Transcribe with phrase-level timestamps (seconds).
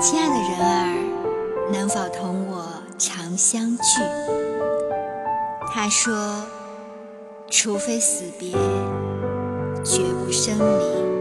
[0.00, 2.64] 亲爱的人儿能否同我
[2.98, 4.00] 常相聚？
[5.72, 6.14] 他说
[7.50, 8.50] 除非死别
[9.84, 11.11] 绝不生离。